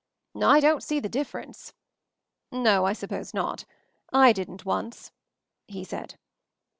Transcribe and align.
"I 0.43 0.59
don't 0.59 0.81
see 0.81 0.99
the 0.99 1.07
difference." 1.07 1.73
"No, 2.51 2.85
I 2.85 2.93
suppose 2.93 3.35
not. 3.35 3.65
I 4.11 4.33
didn't, 4.33 4.65
once," 4.65 5.11
he 5.67 5.83
said. 5.83 6.17